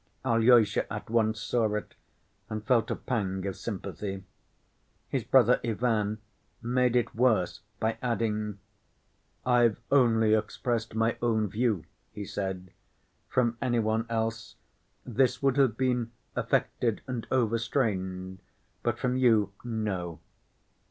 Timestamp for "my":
10.95-11.17